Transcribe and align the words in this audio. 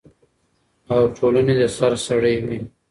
او 0.93 1.01
ټولنې 1.17 1.53
د 1.59 1.61
سر 1.77 1.93
سړی 2.07 2.35
وي، 2.45 2.59